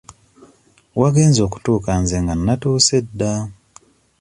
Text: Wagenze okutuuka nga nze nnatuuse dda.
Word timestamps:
Wagenze 0.99 1.39
okutuuka 1.47 1.91
nga 1.93 2.01
nze 2.01 2.17
nnatuuse 2.37 2.97
dda. 3.07 3.33